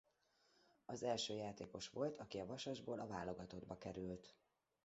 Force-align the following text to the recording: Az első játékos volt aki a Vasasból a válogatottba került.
Az 0.85 1.03
első 1.03 1.33
játékos 1.33 1.89
volt 1.89 2.17
aki 2.19 2.39
a 2.39 2.45
Vasasból 2.45 2.99
a 2.99 3.07
válogatottba 3.07 3.77
került. 3.77 4.35